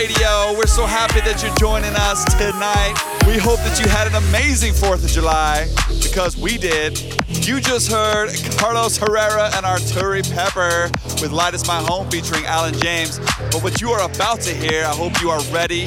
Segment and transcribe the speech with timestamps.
[0.00, 0.56] Radio.
[0.56, 2.96] We're so happy that you're joining us tonight.
[3.26, 5.68] We hope that you had an amazing 4th of July
[6.02, 6.98] because we did.
[7.46, 10.90] You just heard Carlos Herrera and Artury Pepper
[11.20, 13.18] with Light Is My Home featuring Allan James.
[13.52, 15.84] But what you are about to hear, I hope you are ready.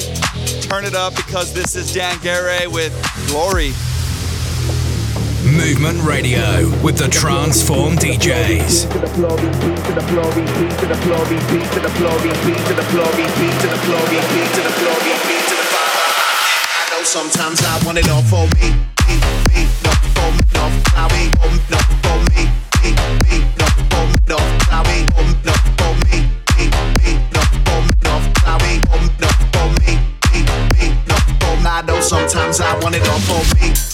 [0.60, 2.94] Turn it up because this is Dan Garay with
[3.26, 3.72] Glory.
[5.44, 8.88] Movement Radio with the Transform DJs.
[17.04, 18.72] Sometimes I want it all for me,
[19.04, 19.20] me,
[19.52, 21.28] me, not for me, not for me,
[21.68, 22.48] not for me,
[22.80, 22.90] me,
[23.28, 25.04] me, not for me, not for me,
[25.44, 26.24] not for me,
[26.56, 26.64] me,
[27.04, 29.92] me, not for me, not for me, not for me,
[30.32, 30.40] me,
[30.72, 31.68] me, not for me.
[31.68, 33.93] I know sometimes I want it all for me.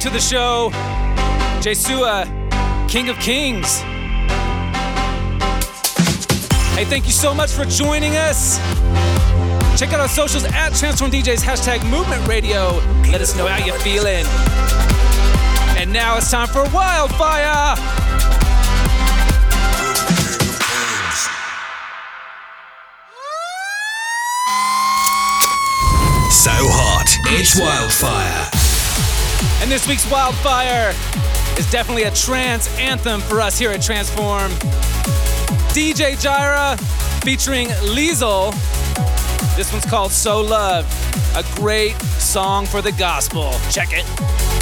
[0.00, 0.70] To the show.
[1.62, 2.26] Jaisua,
[2.90, 3.80] King of Kings.
[6.74, 8.58] Hey, thank you so much for joining us.
[9.78, 12.80] Check out our socials at Transform DJs, hashtag Movement Radio.
[13.12, 14.26] Let us know how you're feeling.
[15.78, 17.76] And now it's time for Wildfire.
[26.30, 28.43] So hot, it's wildfire.
[29.64, 30.90] And this week's Wildfire
[31.58, 34.50] is definitely a trance anthem for us here at Transform.
[35.72, 36.76] DJ Jireh
[37.24, 38.52] featuring Liezl.
[39.56, 40.84] This one's called So Love,
[41.34, 43.54] a great song for the gospel.
[43.70, 44.53] Check it.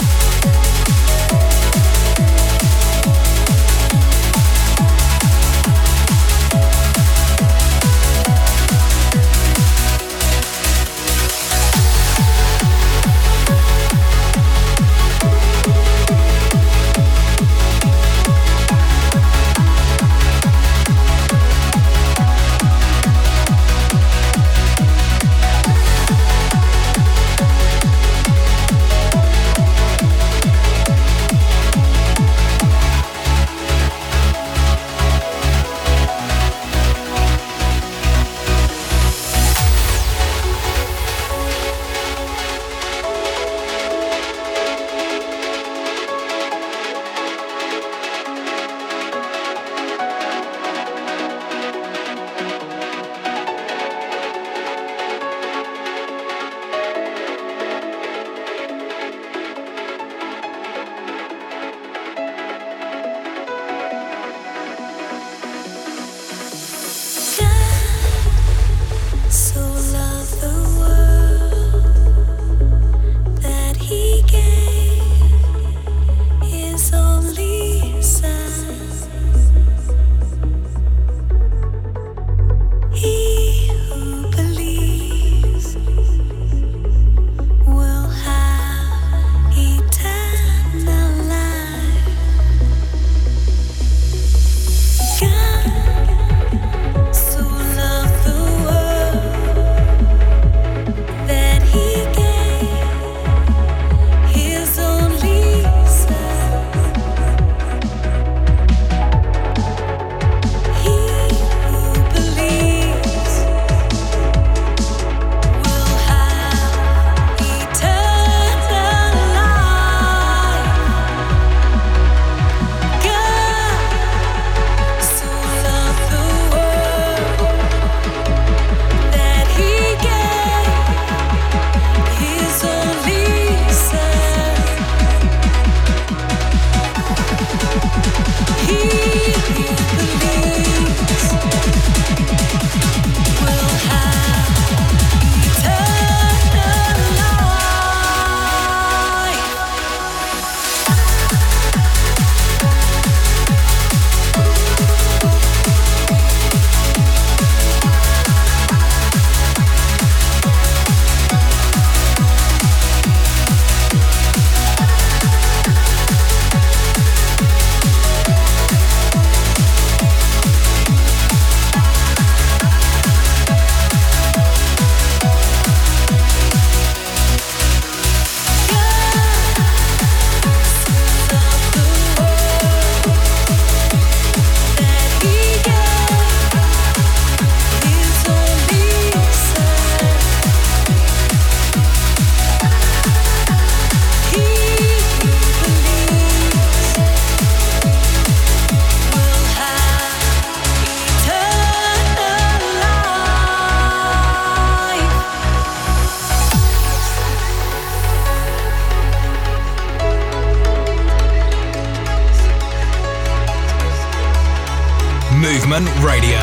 [215.43, 216.39] Movement Radio.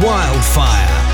[0.00, 1.07] Wildfire.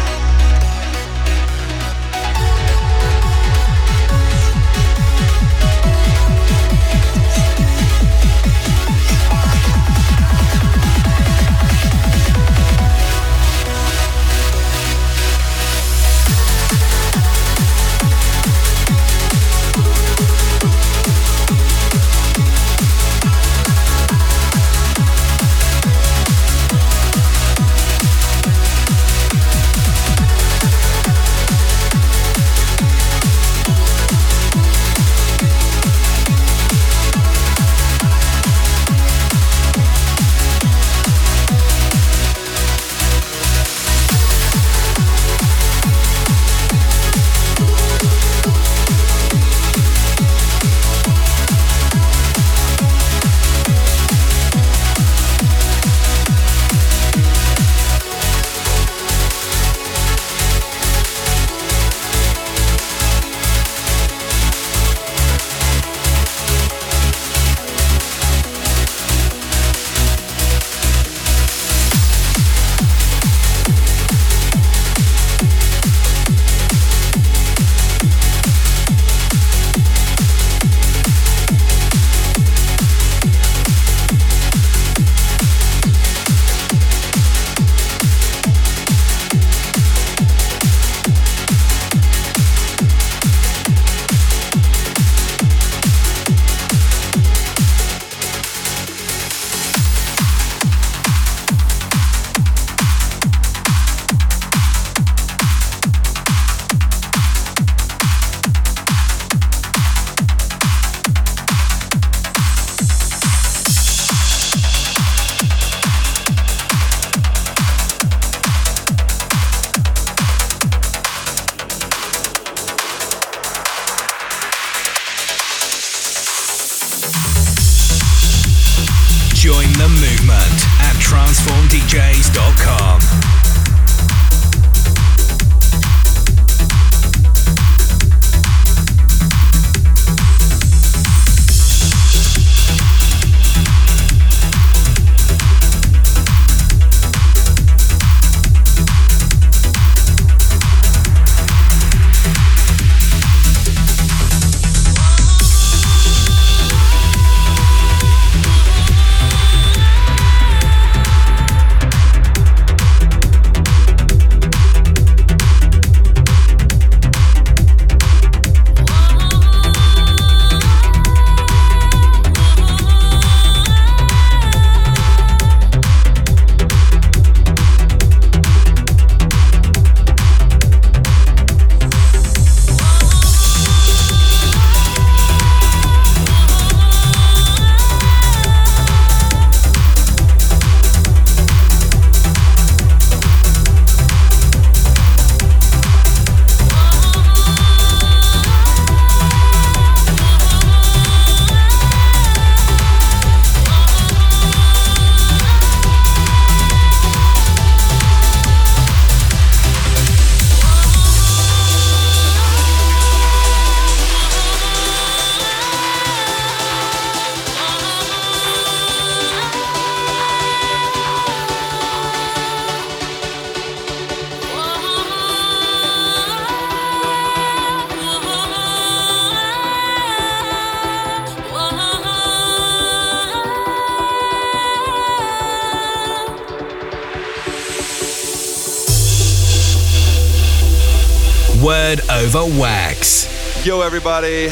[242.34, 243.64] Over wax.
[243.64, 244.46] Yo, everybody.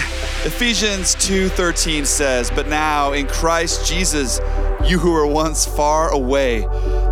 [0.44, 4.40] Ephesians 2:13 says, "But now in Christ Jesus,
[4.84, 6.66] you who were once far away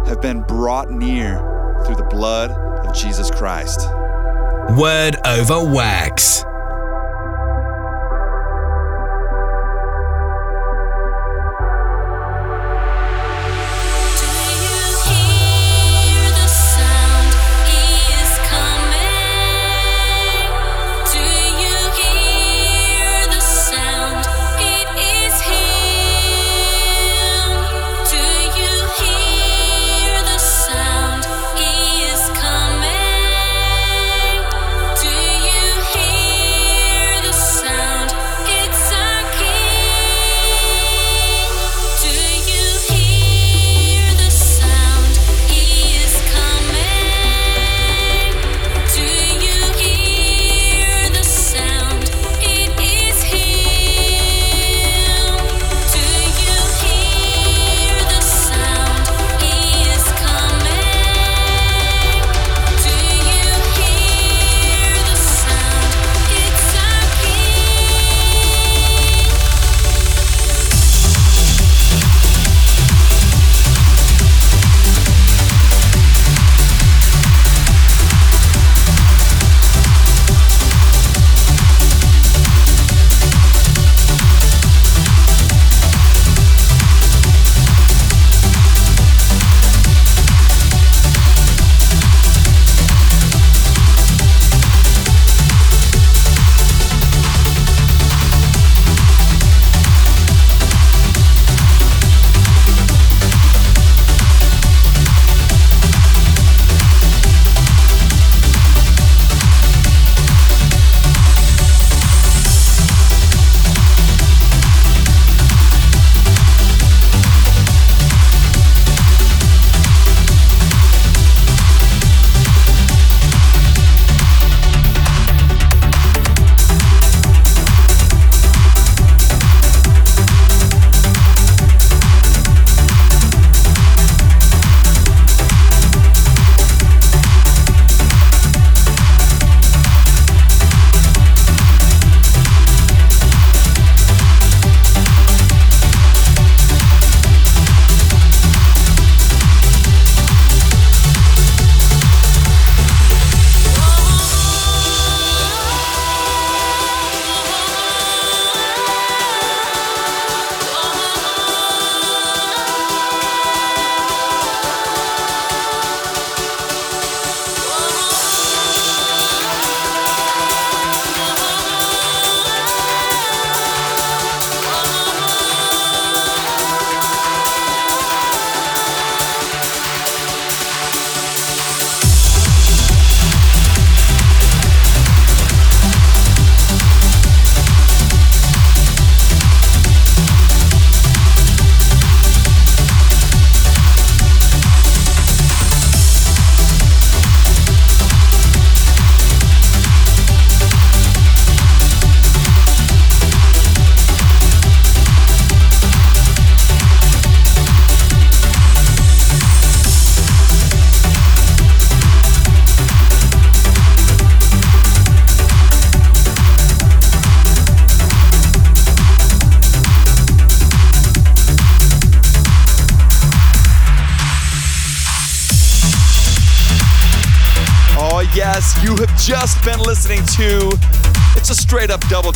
[0.06, 1.42] have been brought near
[1.85, 3.80] through the blood of Jesus Christ."
[4.76, 6.44] Word over wax.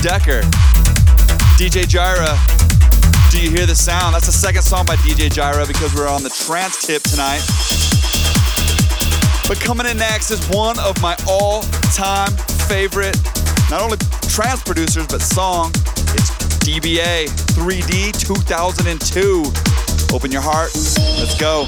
[0.04, 0.42] Decker.
[1.56, 2.36] DJ Jireh,
[3.30, 4.14] do you hear the sound?
[4.14, 7.40] That's the second song by DJ Jireh because we're on the trance tip tonight.
[9.48, 11.62] But coming in next is one of my all
[11.96, 12.32] time
[12.68, 13.16] favorite,
[13.70, 13.96] not only
[14.28, 15.70] trance producers, but song.
[16.12, 16.28] It's
[16.60, 20.14] DBA 3D 2002.
[20.14, 20.74] Open your heart.
[21.16, 21.64] Let's go.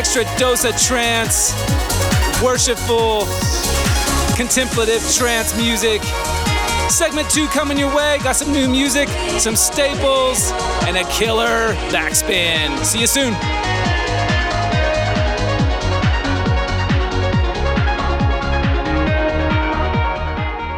[0.00, 1.52] Extra dose of trance,
[2.42, 3.26] worshipful,
[4.34, 6.00] contemplative trance music.
[6.88, 8.16] Segment two coming your way.
[8.22, 10.52] Got some new music, some staples,
[10.86, 12.82] and a killer backspin.
[12.82, 13.34] See you soon.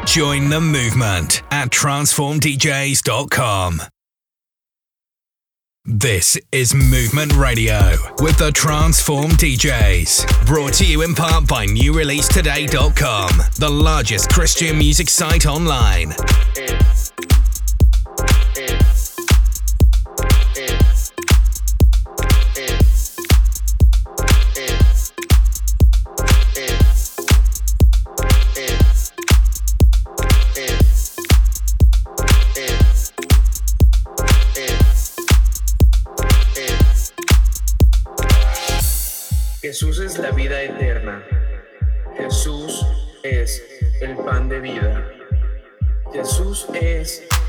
[0.04, 3.82] Join the movement at transformdjs.com.
[5.84, 10.46] This is Movement Radio with the Transform DJs.
[10.46, 16.14] Brought to you in part by NewReleaseToday.com, the largest Christian music site online.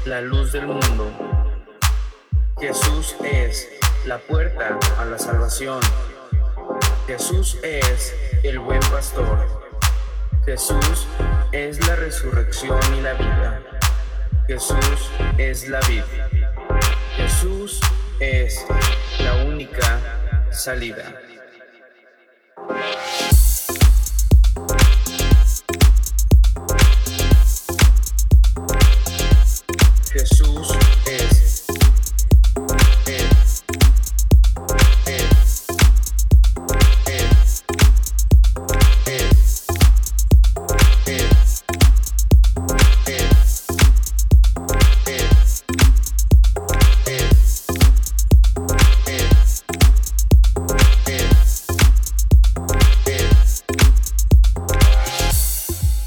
[0.05, 1.11] La luz del mundo.
[2.59, 3.69] Jesús es
[4.05, 5.79] la puerta a la salvación.
[7.07, 8.13] Jesús es
[8.43, 9.47] el buen pastor.
[10.45, 11.07] Jesús
[11.53, 13.61] es la resurrección y la vida.
[14.47, 16.29] Jesús es la vida.
[17.15, 17.79] Jesús
[18.19, 18.65] es
[19.19, 19.99] la única
[20.51, 21.22] salida.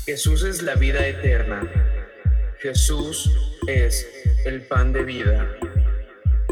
[0.07, 1.69] Jesús es la vida eterna.
[2.61, 3.29] Jesús
[3.67, 4.07] es
[4.45, 5.51] el pan de vida.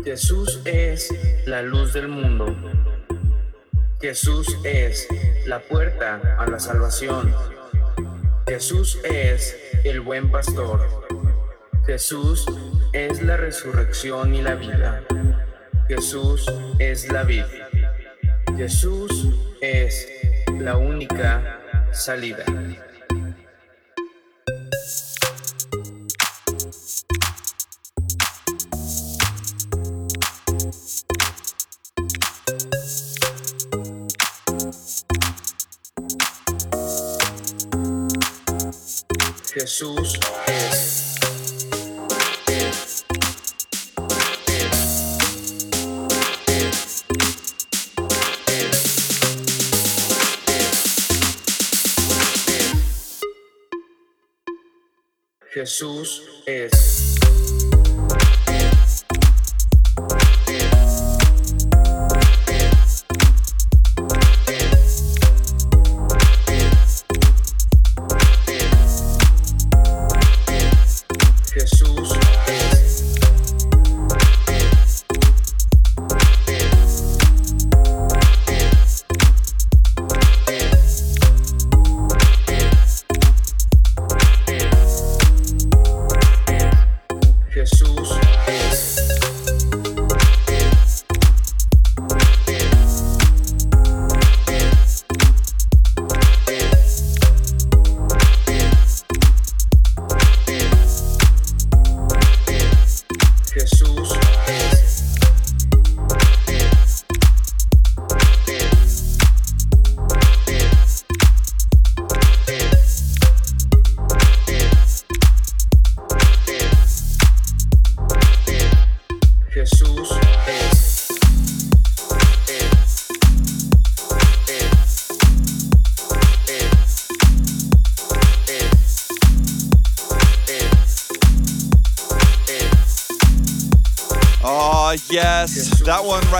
[0.04, 1.08] Jesús es
[1.46, 2.52] la luz del mundo.
[4.00, 5.06] Jesús es
[5.46, 7.32] la puerta a la salvación.
[8.48, 11.06] Jesús es el buen pastor.
[11.86, 12.44] Jesús
[12.92, 15.04] es la resurrección y la vida.
[15.86, 16.44] Jesús
[16.80, 17.46] es la vida.
[18.56, 19.28] Jesús
[19.60, 20.08] es
[20.58, 21.60] la única
[21.92, 22.44] salida.
[39.74, 41.14] Jesús es.
[42.46, 43.04] es, es,
[48.46, 48.94] es,
[52.46, 53.20] es,
[55.50, 57.73] Jesús es.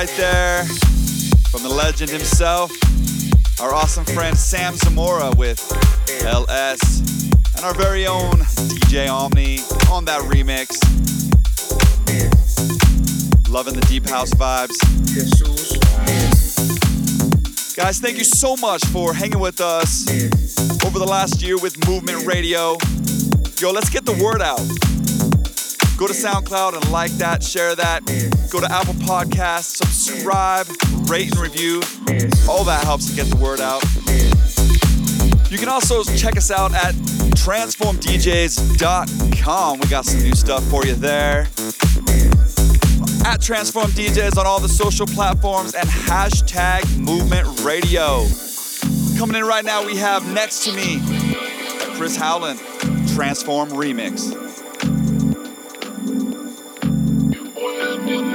[0.04, 0.64] Right there
[1.48, 2.70] from the legend himself,
[3.58, 5.58] our awesome friend Sam Zamora with
[6.26, 7.00] El Es,
[7.56, 8.32] and our very own
[8.68, 10.76] DJ Omni on that remix.
[13.48, 14.76] Loving the deep house vibes.
[17.74, 20.06] Guys, thank you so much for hanging with us
[20.84, 22.76] over the last year with Movement Radio.
[23.58, 24.60] Yo, let's get the word out.
[25.96, 28.04] Go to SoundCloud and like that, share that.
[28.50, 30.66] Go to Apple Podcasts, subscribe,
[31.08, 31.80] rate and review.
[32.48, 33.82] All that helps to get the word out.
[35.50, 36.94] You can also check us out at
[37.34, 39.78] transformdjs.com.
[39.78, 41.48] We got some new stuff for you there.
[43.24, 48.26] At Transform DJs on all the social platforms and hashtag Movement Radio.
[49.16, 51.00] Coming in right now, we have next to me
[51.96, 52.58] Chris Howland,
[53.14, 54.34] Transform Remix.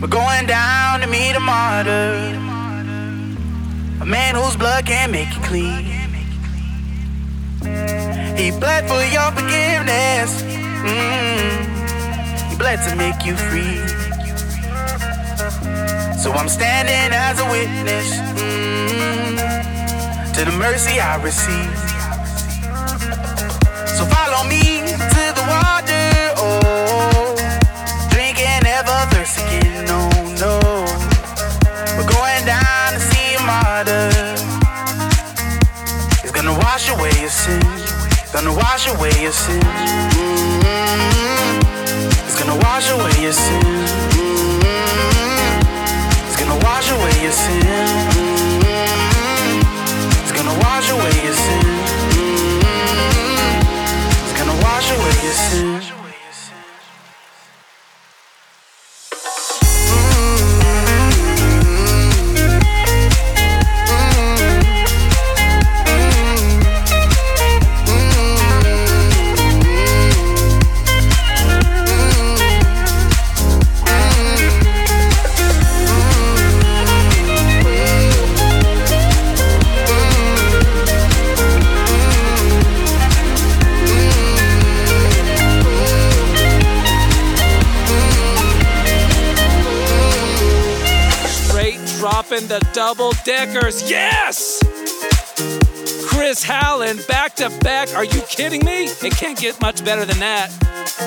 [0.00, 2.40] We're going down to meet a martyr.
[4.00, 5.84] A man whose blood can make you clean.
[8.34, 10.42] He bled for your forgiveness.
[10.88, 12.48] Mm.
[12.48, 13.76] He bled to make you free.
[16.16, 18.08] So I'm standing as a witness
[18.40, 19.36] mm,
[20.32, 21.76] to the mercy I receive.
[23.96, 24.63] So follow me
[37.24, 37.88] your sins,
[38.34, 39.64] gonna wash away your sins.
[40.14, 40.60] Mm-hmm.
[42.26, 43.92] It's gonna wash away your sins.
[44.12, 45.56] Mm-hmm.
[46.26, 47.64] It's gonna wash away your sins.
[48.14, 49.00] Mm-hmm.
[50.20, 51.88] It's gonna wash away your sins.
[54.20, 55.93] It's gonna wash away your sins.
[93.24, 93.90] Deckers.
[93.90, 94.60] Yes!
[96.06, 97.94] Chris Howland back to back.
[97.94, 98.84] Are you kidding me?
[98.84, 100.50] It can't get much better than that.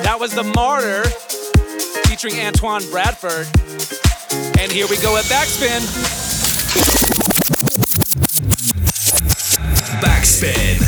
[0.03, 1.03] That was The Martyr
[2.07, 3.47] featuring Antoine Bradford.
[4.59, 5.82] And here we go at Backspin.
[10.01, 10.82] Backspin.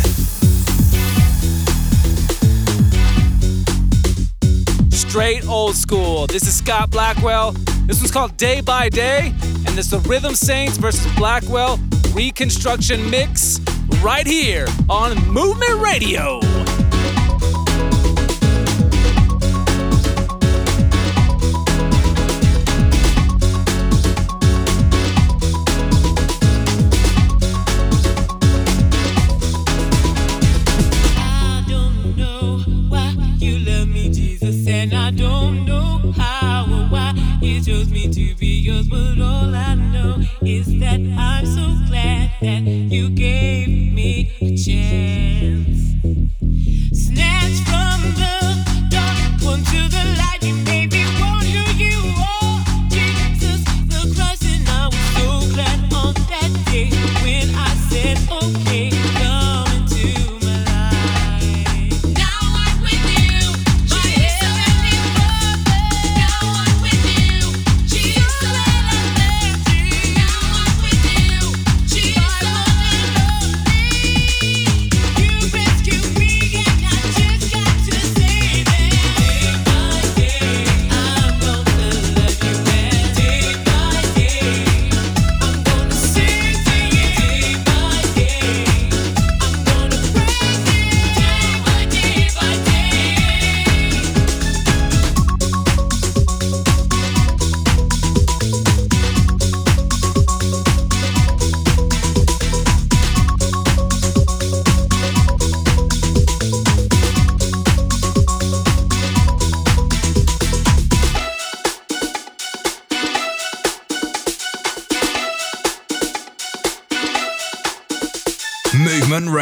[4.92, 6.26] Straight old school.
[6.26, 7.56] This is Scott Blackwell.
[7.90, 9.34] This one's called Day by Day.
[9.66, 11.80] And is the Rhythm Saints versus Blackwell
[12.14, 13.60] Reconstruction Mix
[14.04, 16.40] right here on Movement Radio.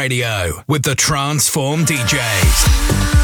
[0.08, 3.17] Radio with the Transform DJs.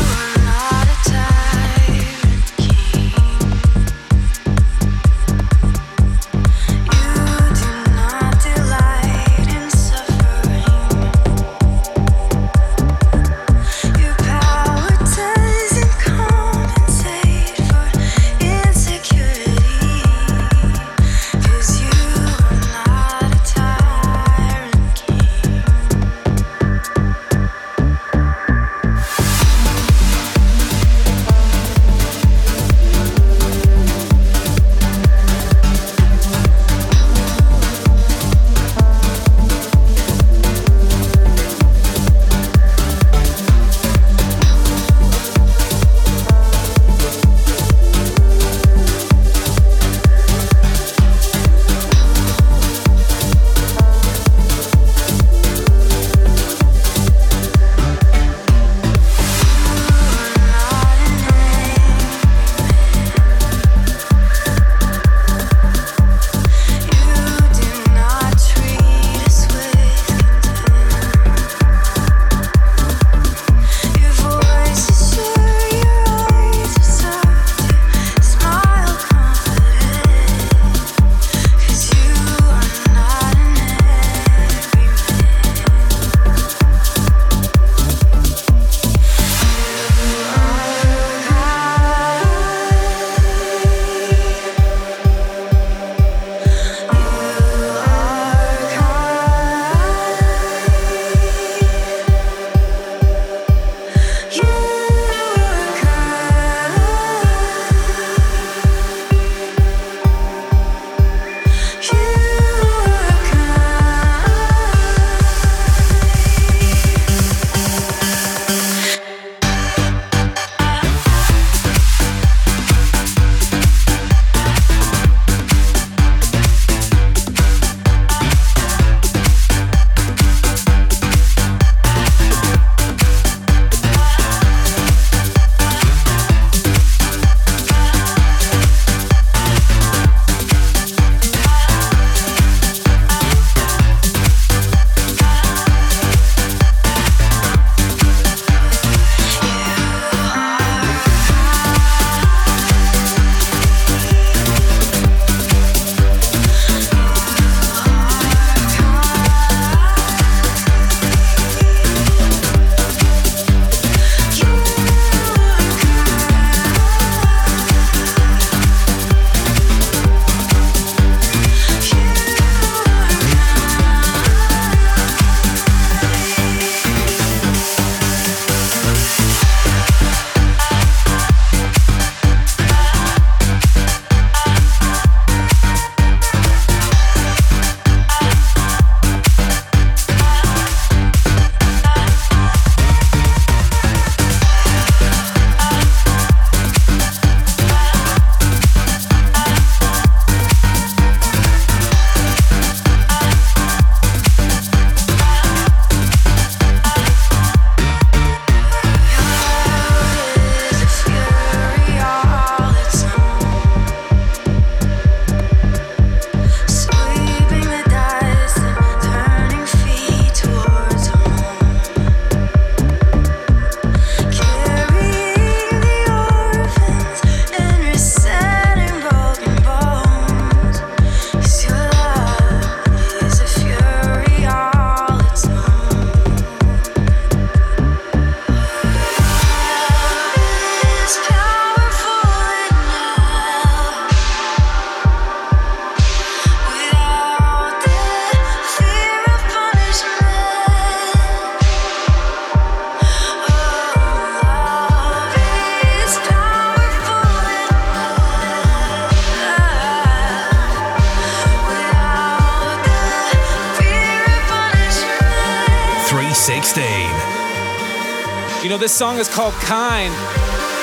[268.64, 270.12] This song is called Kind.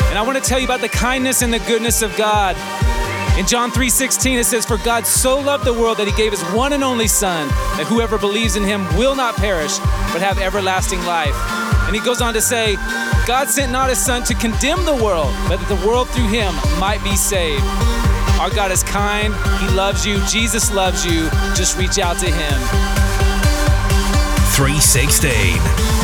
[0.10, 2.56] And I want to tell you about the kindness and the goodness of God.
[3.40, 6.44] In John 3:16 it says for God so loved the world that he gave his
[6.54, 9.80] one and only son that whoever believes in him will not perish
[10.14, 11.36] but have everlasting life.
[11.88, 12.76] And he goes on to say
[13.26, 16.54] God sent not his son to condemn the world but that the world through him
[16.80, 17.66] might be saved.
[18.40, 19.34] Our God is kind.
[19.60, 20.24] He loves you.
[20.28, 21.30] Jesus loves you.
[21.56, 22.60] Just reach out to him.
[24.56, 26.01] 316.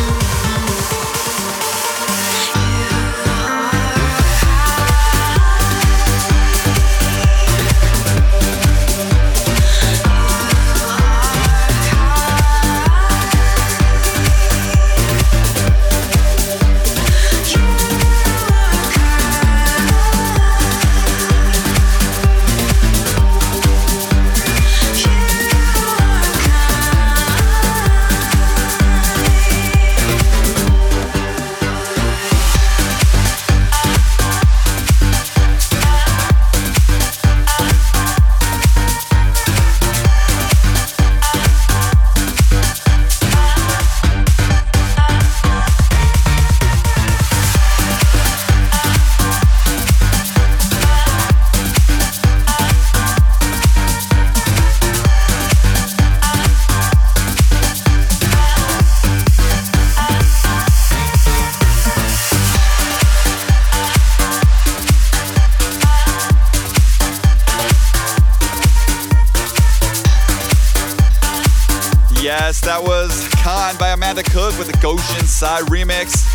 [74.18, 76.26] Amanda Cook with the Goshen Sai remix.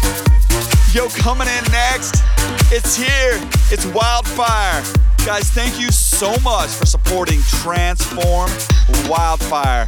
[0.95, 2.23] Yo, coming in next,
[2.71, 3.41] it's here.
[3.73, 4.85] It's Wildfire.
[5.27, 8.51] Guys, thank you so much for supporting Transform
[9.09, 9.87] Wildfire.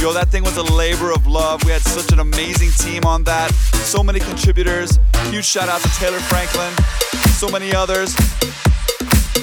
[0.00, 1.62] Yo, that thing was a labor of love.
[1.64, 3.52] We had such an amazing team on that.
[3.84, 4.98] So many contributors.
[5.30, 6.72] Huge shout out to Taylor Franklin.
[7.34, 8.16] So many others.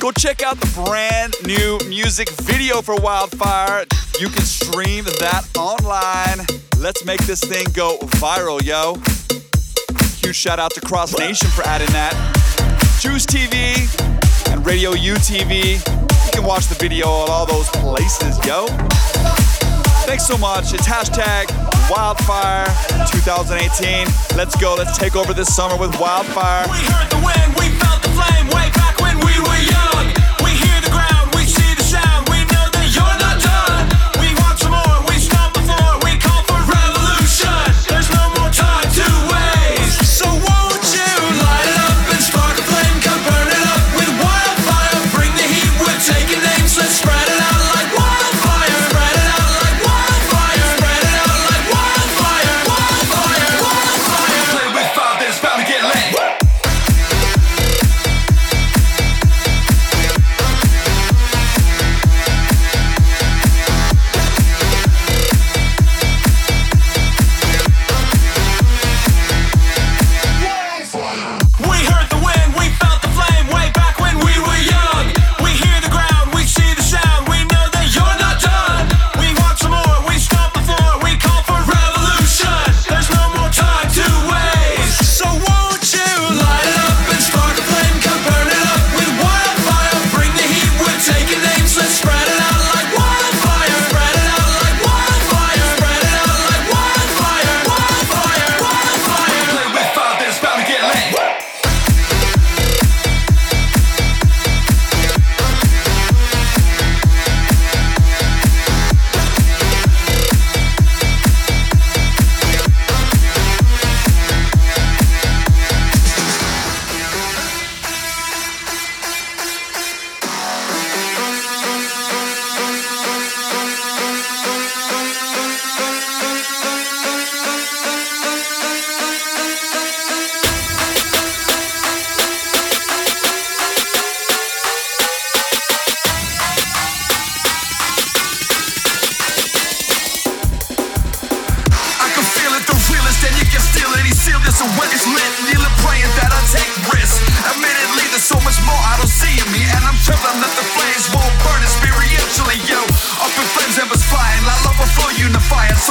[0.01, 3.85] Go check out the brand new music video for Wildfire.
[4.19, 6.45] You can stream that online.
[6.77, 8.95] Let's make this thing go viral, yo.
[10.21, 12.13] Huge shout out to Cross Nation for adding that.
[12.99, 13.73] Juice TV
[14.51, 15.81] and Radio UTV.
[16.25, 18.67] You can watch the video on all those places, yo.
[20.05, 20.73] Thanks so much.
[20.73, 21.49] It's hashtag
[21.89, 22.67] Wildfire
[23.11, 24.07] 2018.
[24.37, 24.75] Let's go.
[24.75, 26.67] Let's take over this summer with Wildfire.
[26.69, 29.92] We heard the wind, we felt the flame way back when we were young.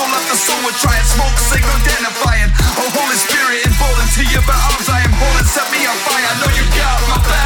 [0.02, 2.50] Soul after soul, we're trying, smoke signal identifying.
[2.74, 6.26] Oh, Holy Spirit, emboldened to you, but arms I am holding, set me on fire.
[6.26, 7.41] I know you got my back.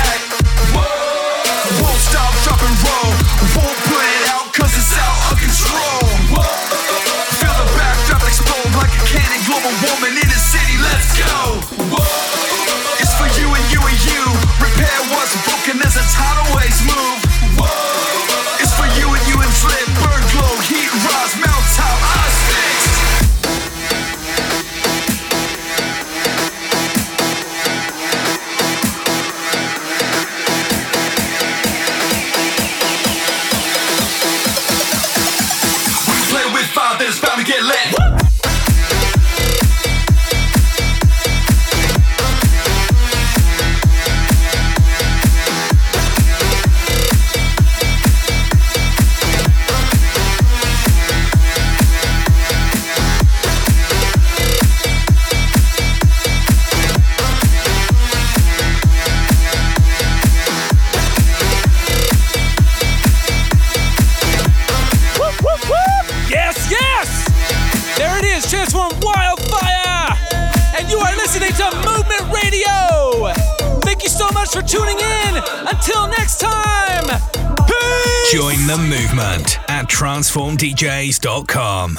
[81.47, 81.99] Time!